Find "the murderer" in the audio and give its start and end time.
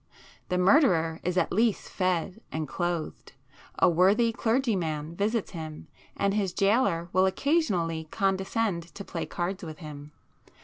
0.49-1.19